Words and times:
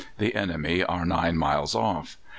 The 0.17 0.33
enemy 0.33 0.83
are 0.83 1.05
nine 1.05 1.37
miles 1.37 1.75
off. 1.75 2.17